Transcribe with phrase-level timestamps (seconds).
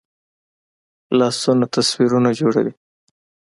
[1.17, 2.73] لاسونه تصویرونه جوړوي